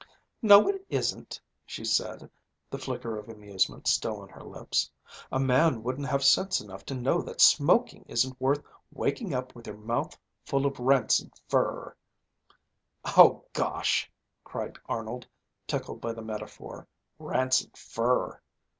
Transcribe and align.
"No, 0.41 0.67
it 0.67 0.83
isn't!" 0.89 1.39
she 1.63 1.85
said, 1.85 2.27
the 2.71 2.79
flicker 2.79 3.19
of 3.19 3.29
amusement 3.29 3.87
still 3.87 4.19
on 4.21 4.29
her 4.29 4.41
lips. 4.41 4.89
"A 5.31 5.39
man 5.39 5.83
wouldn't 5.83 6.07
have 6.07 6.23
sense 6.23 6.59
enough 6.59 6.83
to 6.85 6.95
know 6.95 7.21
that 7.21 7.39
smoking 7.39 8.03
isn't 8.07 8.41
worth 8.41 8.63
waking 8.91 9.31
up 9.35 9.53
with 9.53 9.67
your 9.67 9.77
mouth 9.77 10.17
full 10.43 10.65
of 10.65 10.79
rancid 10.79 11.31
fur." 11.47 11.95
"Oh 13.15 13.45
gosh!" 13.53 14.11
cried 14.43 14.79
Arnold, 14.87 15.27
tickled 15.67 16.01
by 16.01 16.13
the 16.13 16.23
metaphor: 16.23 16.87
"rancid 17.19 17.77
fur!" 17.77 18.41